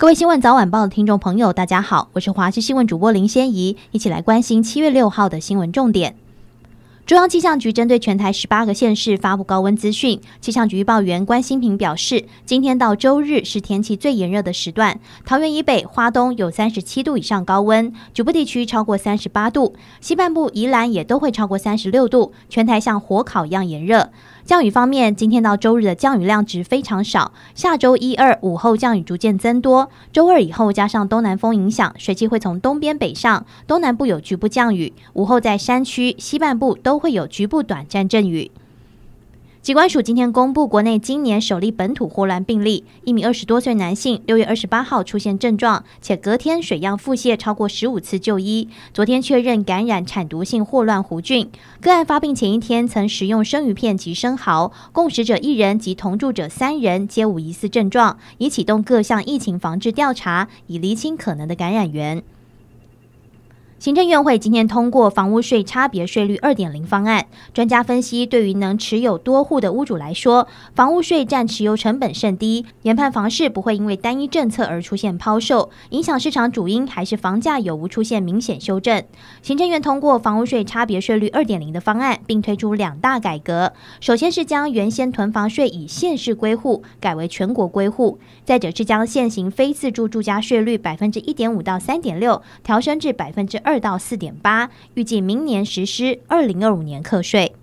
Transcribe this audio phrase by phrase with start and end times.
[0.00, 6.14] 各位新闻早晚报的听众朋友，大家好，我是华视新闻主播林仙怡，一起来关心七月六号的新闻重点。
[7.04, 10.20] 中央气象局针对全台十八个县市发布高温资讯。
[10.40, 15.00] 气象局预报员关心平表示，今天到周日是天气最炎热的时段。
[15.24, 24.10] 桃园以北、花东有三十七度以上高温，局部地区超过三十八度，西半部宜兰也都会超过三十六度，全台像火烤一样炎热。
[24.48, 29.90] 降雨方面，今天到周日的降雨量值非常少，下周一二午后降雨逐渐增多。
[30.10, 38.50] 周二以后加上东南风影响，水汽会从东边北上，东南部有局部降雨，午后在山区、西半部都会有局部短暂阵雨。
[39.68, 51.50] 疾管署今天公布国内今年首例本土霍乱病例，一名二十多岁男性，六月二十八号出现症状，且隔天水样腹泻超过十五次就医，昨天确认感染产毒性霍乱弧菌。
[51.82, 62.22] 个案发病前一天曾食用生鱼片及生蚝，共食者一人及同住者三人皆无疑似症状，已启动各项疫情防治调查，以厘清可能的感染源。
[63.78, 67.26] 行政院会今天通过房屋税差别税率二点零方案。
[67.54, 75.70] 专家分析，对于能持有多户的屋主来说，房屋税占持有成本甚低，研判房市不会因为单一政策而出现抛售。
[75.90, 79.00] 影响市场主因还是房价有无出现明显修正。
[79.42, 83.72] 行政院通过房屋税差别税率二点零的方案，并推出两大改革。
[84.00, 97.54] 首先是将原先囤房税以县市归户改为全国归户，再者是将现行非自住住家税率百分之一点五到三点六调升至百分之二到四点八，预计明年实施，二零二五年课税。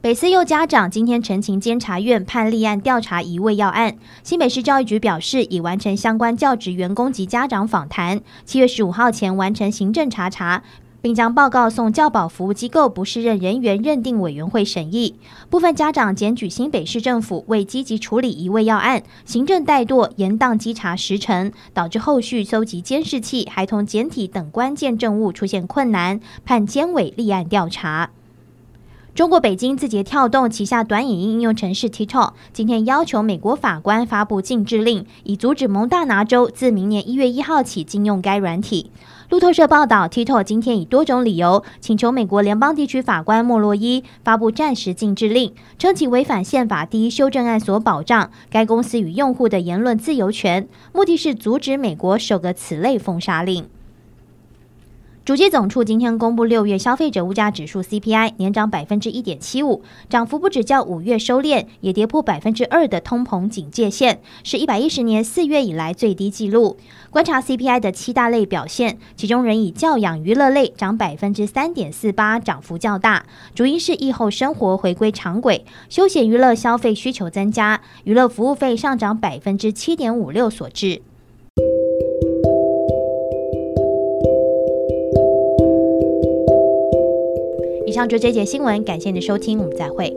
[0.00, 3.96] 北四幼家长今天陈情监察院判立案调查疑位要案。
[4.22, 10.62] 新北市教育局表示，已完成相关教职员工及家长访谈，七月十五号前完成行政查查。
[11.00, 15.14] 并将报告送教保服务机构不适任人员认定委员会审议。
[15.48, 28.10] 部分家长检举新北市政府未积极处理疑喂药案，行政怠惰延宕稽查时程，导致后续搜集监视器、孩童检体等关键证物出现困难，判监委立案调查。
[29.14, 38.92] 中国北京字节跳动旗下短影音应用程式 TikTok 今天要求美国法官发布禁制令，以阻止蒙大拿州自明年一月一号起禁用该软体。
[39.30, 53.68] 路透社报道，TikTok 今天以多种理由请求美国联邦地区法官莫洛伊发布战时禁制令，称其违反宪法第一修正案所保障该公司与用户的言论自由权，目的是阻止美国首个此类封杀令。
[55.28, 66.78] 主计总处今天公布六月消费者物价指数 CPI 年涨百分之一点七五，涨幅不只较五月收敛，也跌破百分之二的通膨警戒线，是一百一十年四月以来最低纪录。
[67.10, 81.02] 观察 CPI 的七大类表现，其中仍以教养娱乐类涨百分之三点四八，涨幅较大，主因是疫后生活回归常轨，休闲娱乐消费需求增加，娱乐服务费上涨百分之七点五六所致。
[87.88, 90.14] 以上就是这节新闻，感谢您的收听，我们再会。